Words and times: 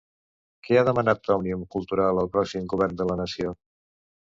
Què 0.67 0.79
ha 0.79 0.83
demanat 0.87 1.29
Òmnium 1.35 1.67
Cultural 1.77 2.23
al 2.23 2.33
pròxim 2.39 2.67
govern 2.75 3.01
de 3.03 3.09
la 3.13 3.21
nació? 3.23 3.57